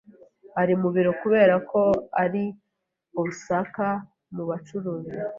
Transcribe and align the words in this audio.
Ari 0.61 0.73
mu 0.81 0.89
biro 0.95 1.11
kubera 1.21 1.55
ko 1.69 1.81
ari 2.23 2.43
Osaka 3.23 3.87
mu 4.33 4.43
bucuruzi. 4.49 5.15